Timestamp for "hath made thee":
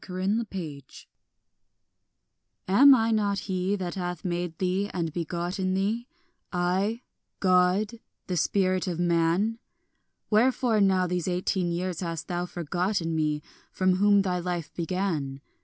3.93-4.89